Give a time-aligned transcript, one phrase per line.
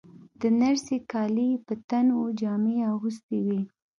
[0.39, 3.61] د نرسې کالي یې په تن وو، جامې یې اغوستې وې.